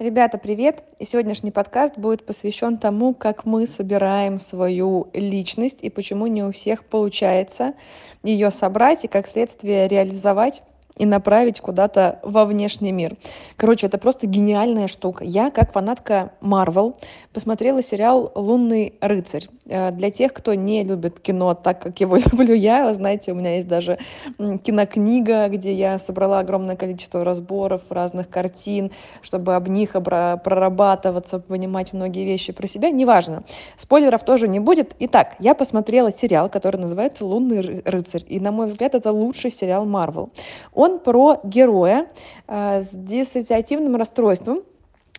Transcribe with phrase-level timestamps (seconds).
[0.00, 0.82] Ребята, привет!
[0.98, 6.52] И сегодняшний подкаст будет посвящен тому, как мы собираем свою личность и почему не у
[6.52, 7.74] всех получается
[8.22, 10.62] ее собрать и как следствие реализовать
[11.00, 13.16] и направить куда-то во внешний мир.
[13.56, 15.24] Короче, это просто гениальная штука.
[15.24, 16.94] Я, как фанатка Марвел,
[17.32, 19.48] посмотрела сериал «Лунный рыцарь».
[19.64, 23.34] Э, для тех, кто не любит кино так, как его люблю я, вы знаете, у
[23.34, 23.98] меня есть даже
[24.38, 28.90] кинокнига, где я собрала огромное количество разборов разных картин,
[29.22, 32.90] чтобы об них прорабатываться, понимать многие вещи про себя.
[32.90, 33.44] Неважно.
[33.76, 34.94] Спойлеров тоже не будет.
[34.98, 38.24] Итак, я посмотрела сериал, который называется «Лунный рыцарь».
[38.28, 40.30] И, на мой взгляд, это лучший сериал Марвел.
[40.74, 42.08] Он он про героя
[42.46, 44.62] э, с диссоциативным расстройством,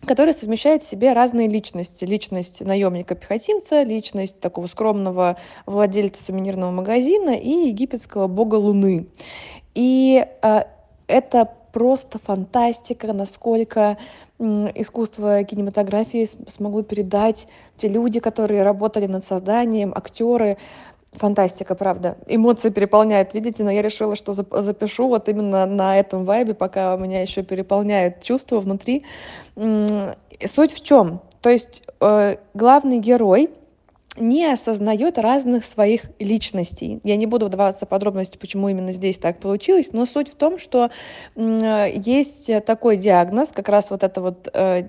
[0.06, 2.04] который совмещает в себе разные личности.
[2.04, 5.36] Личность наемника-пехотинца, личность такого скромного
[5.66, 9.06] владельца сувенирного магазина и египетского бога Луны.
[9.74, 10.62] И э,
[11.06, 13.96] это просто фантастика, насколько
[14.38, 20.58] искусство кинематографии смогло передать те люди, которые работали над созданием, актеры,
[21.12, 22.16] Фантастика, правда.
[22.26, 27.20] Эмоции переполняют, видите, но я решила, что запишу вот именно на этом вайбе, пока меня
[27.20, 29.04] еще переполняют чувства внутри.
[29.54, 31.20] Суть в чем?
[31.42, 33.50] То есть э, главный герой
[34.16, 37.00] не осознает разных своих личностей.
[37.02, 40.58] Я не буду вдаваться в подробности, почему именно здесь так получилось, но суть в том,
[40.58, 40.90] что
[41.36, 44.82] есть такой диагноз, как раз вот это вот э,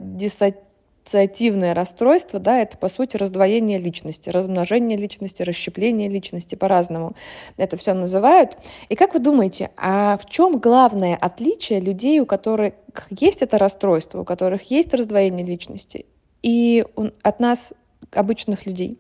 [1.04, 7.16] диссоциативное расстройство, да, это по сути раздвоение личности, размножение личности, расщепление личности, по-разному
[7.58, 8.58] это все называют.
[8.90, 12.74] И как вы думаете, а в чем главное отличие людей, у которых
[13.10, 16.06] есть это расстройство, у которых есть раздвоение личности,
[16.42, 16.86] и
[17.22, 17.74] от нас
[18.18, 18.98] обычных людей.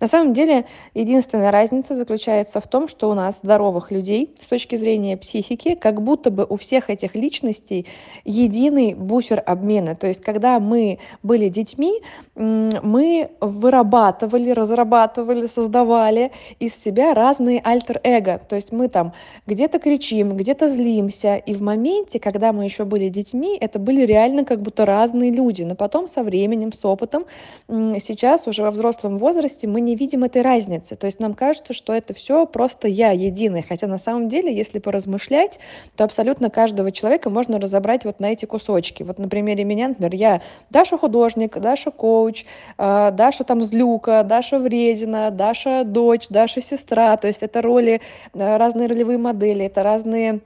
[0.00, 4.76] На самом деле, единственная разница заключается в том, что у нас здоровых людей с точки
[4.76, 7.86] зрения психики, как будто бы у всех этих личностей
[8.24, 9.96] единый буфер обмена.
[9.96, 12.00] То есть, когда мы были детьми,
[12.34, 18.40] мы вырабатывали, разрабатывали, создавали из себя разные альтер-эго.
[18.48, 19.12] То есть мы там
[19.46, 21.36] где-то кричим, где-то злимся.
[21.36, 25.62] И в моменте, когда мы еще были детьми, это были реально как будто разные люди.
[25.62, 27.24] Но потом со временем, с опытом,
[27.68, 30.96] сейчас уже во взрослом возрасте мы не видим этой разницы.
[30.96, 33.64] То есть нам кажется, что это все просто я единый.
[33.66, 35.58] Хотя на самом деле, если поразмышлять,
[35.96, 39.02] то абсолютно каждого человека можно разобрать вот на эти кусочки.
[39.02, 42.44] Вот на примере меня, например, я Даша художник, Даша коуч,
[42.78, 47.16] э, Даша там злюка, Даша вредина, Даша дочь, Даша сестра.
[47.16, 48.00] То есть это роли,
[48.34, 50.40] э, разные ролевые модели, это разные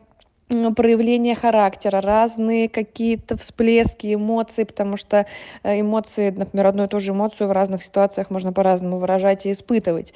[0.48, 5.26] проявления характера, разные какие-то всплески эмоций, потому что
[5.62, 9.52] э, эмоции, например, одну и ту же эмоцию в разных ситуациях можно по-разному выражать и
[9.52, 10.14] испытывать.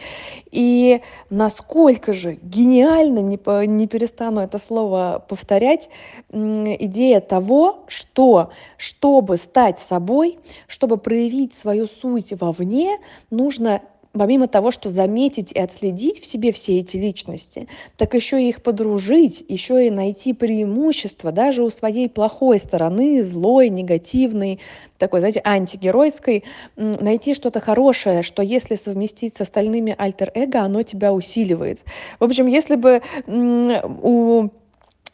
[0.50, 5.90] И насколько же гениально, не, не перестану это слово повторять,
[6.30, 12.98] идея того, что чтобы стать собой, чтобы проявить свою суть вовне,
[13.30, 18.48] нужно помимо того, что заметить и отследить в себе все эти личности, так еще и
[18.48, 24.60] их подружить, еще и найти преимущества даже у своей плохой стороны, злой, негативной,
[24.98, 26.44] такой, знаете, антигеройской,
[26.76, 31.80] найти что-то хорошее, что если совместить с остальными альтер-эго, оно тебя усиливает.
[32.20, 34.48] В общем, если бы у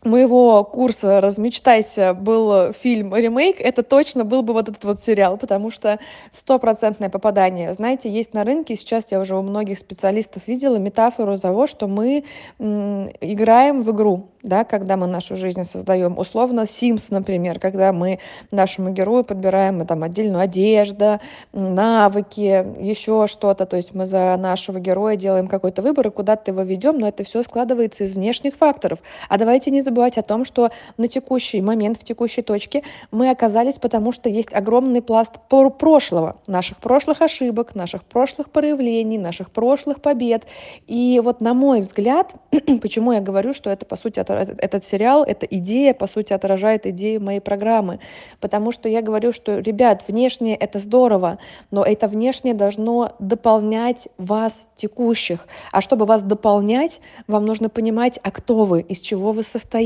[0.04, 5.70] моего курса «Размечтайся» был фильм ремейк, это точно был бы вот этот вот сериал, потому
[5.70, 5.98] что
[6.30, 7.74] стопроцентное попадание.
[7.74, 12.24] Знаете, есть на рынке, сейчас я уже у многих специалистов видела метафору того, что мы
[12.58, 16.16] играем в игру, да, когда мы нашу жизнь создаем.
[16.18, 18.20] Условно, Sims, например, когда мы
[18.50, 21.20] нашему герою подбираем там отдельную одежду,
[21.52, 23.66] навыки, еще что-то.
[23.66, 27.24] То есть мы за нашего героя делаем какой-то выбор и куда-то его ведем, но это
[27.24, 29.00] все складывается из внешних факторов.
[29.28, 33.78] А давайте не забывать о том, что на текущий момент, в текущей точке мы оказались,
[33.78, 40.46] потому что есть огромный пласт прошлого, наших прошлых ошибок, наших прошлых проявлений, наших прошлых побед.
[40.86, 42.34] И вот на мой взгляд,
[42.82, 47.22] почему я говорю, что это, по сути, этот сериал, эта идея, по сути, отражает идею
[47.22, 47.98] моей программы.
[48.40, 51.38] Потому что я говорю, что, ребят, внешнее— это здорово,
[51.70, 55.46] но это внешнее должно дополнять вас текущих.
[55.72, 59.77] А чтобы вас дополнять, вам нужно понимать, а кто вы, из чего вы состоите,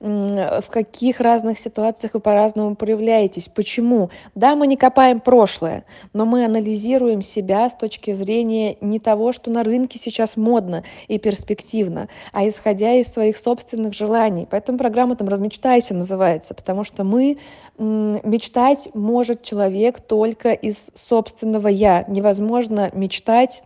[0.00, 4.10] в каких разных ситуациях вы по-разному проявляетесь, почему.
[4.34, 9.50] Да, мы не копаем прошлое, но мы анализируем себя с точки зрения не того, что
[9.50, 14.46] на рынке сейчас модно и перспективно, а исходя из своих собственных желаний.
[14.50, 17.38] Поэтому программа там «Размечтайся» называется, потому что мы
[17.78, 22.04] мечтать может человек только из собственного «я».
[22.08, 23.62] Невозможно мечтать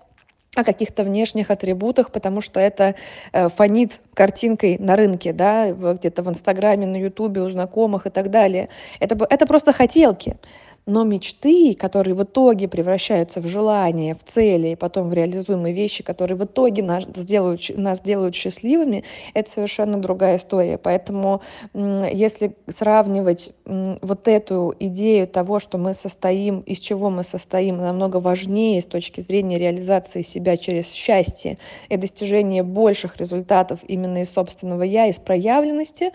[0.55, 2.95] о каких-то внешних атрибутах, потому что это
[3.33, 8.31] э, фонит картинкой на рынке, да, где-то в Инстаграме, на Ютубе, у знакомых и так
[8.31, 8.69] далее.
[9.01, 10.37] Это, это просто хотелки.
[10.87, 16.03] Но мечты, которые в итоге превращаются в желания, в цели и потом в реализуемые вещи,
[16.03, 19.03] которые в итоге нас сделают, нас делают счастливыми,
[19.33, 20.77] это совершенно другая история.
[20.77, 21.41] Поэтому
[21.73, 28.81] если сравнивать вот эту идею того, что мы состоим, из чего мы состоим, намного важнее
[28.83, 31.57] с точки зрения реализации себя через счастье
[31.89, 36.13] и достижения больших результатов именно из собственного я, из проявленности,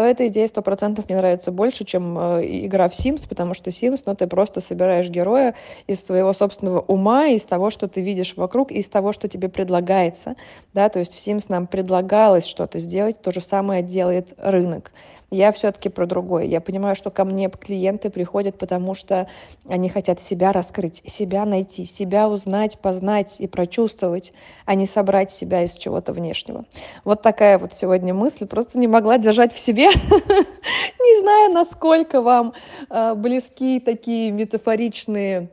[0.00, 3.68] то эта идея сто процентов мне нравится больше, чем э, игра в Sims, потому что
[3.68, 5.54] Sims, ну, ты просто собираешь героя
[5.86, 10.36] из своего собственного ума, из того, что ты видишь вокруг, из того, что тебе предлагается,
[10.72, 14.90] да, то есть в Sims нам предлагалось что-то сделать, то же самое делает рынок.
[15.30, 16.44] Я все-таки про другое.
[16.44, 19.28] Я понимаю, что ко мне клиенты приходят, потому что
[19.68, 24.32] они хотят себя раскрыть, себя найти, себя узнать, познать и прочувствовать,
[24.64, 26.64] а не собрать себя из чего-то внешнего.
[27.04, 28.46] Вот такая вот сегодня мысль.
[28.46, 29.89] Просто не могла держать в себе.
[30.98, 32.54] Не знаю, насколько вам
[32.88, 35.50] э, близки такие метафоричные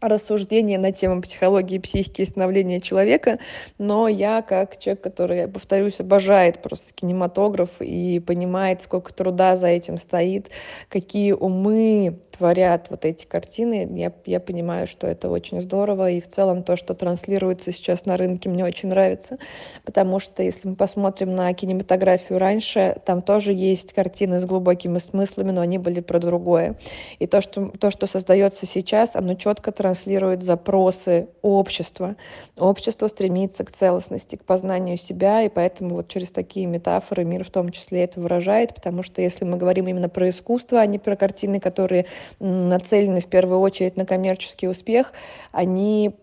[0.00, 3.38] рассуждения на тему психологии, психики и становления человека,
[3.78, 9.98] но я как человек, который, повторюсь, обожает просто кинематограф и понимает, сколько труда за этим
[9.98, 10.50] стоит,
[10.88, 16.28] какие умы творят вот эти картины, я, я понимаю, что это очень здорово, и в
[16.28, 19.36] целом то, что транслируется сейчас на рынке, мне очень нравится,
[19.84, 25.50] потому что если мы посмотрим на кинематографию раньше, там тоже есть картины с глубокими смыслами,
[25.50, 26.76] но они были про другое.
[27.18, 32.14] И то, что, то, что создается сейчас, оно четко транслирует запросы общества.
[32.56, 37.50] Общество стремится к целостности, к познанию себя, и поэтому вот через такие метафоры мир в
[37.50, 41.16] том числе это выражает, потому что если мы говорим именно про искусство, а не про
[41.16, 42.06] картины, которые
[42.38, 45.12] нацелены в первую очередь на коммерческий успех,
[45.50, 46.14] они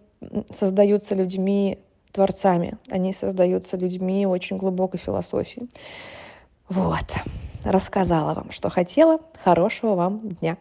[0.49, 1.79] создаются людьми
[2.13, 5.67] творцами, они создаются людьми очень глубокой философии.
[6.69, 7.13] Вот,
[7.65, 9.19] рассказала вам, что хотела.
[9.43, 10.57] Хорошего вам дня.